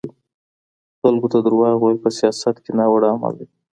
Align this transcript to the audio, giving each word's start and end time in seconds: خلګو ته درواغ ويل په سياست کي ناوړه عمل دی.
خلګو 1.01 1.27
ته 1.33 1.39
درواغ 1.45 1.75
ويل 1.79 1.97
په 2.03 2.09
سياست 2.17 2.55
کي 2.63 2.71
ناوړه 2.77 3.07
عمل 3.13 3.33
دی. 3.39 3.47